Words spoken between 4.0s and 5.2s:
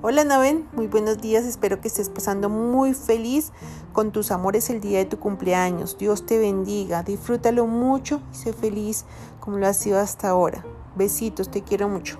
tus amores el día de tu